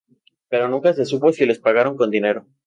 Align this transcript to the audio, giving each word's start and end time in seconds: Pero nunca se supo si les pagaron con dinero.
Pero 0.49 0.67
nunca 0.67 0.95
se 0.95 1.05
supo 1.05 1.31
si 1.31 1.45
les 1.45 1.59
pagaron 1.59 1.95
con 1.95 2.09
dinero. 2.09 2.41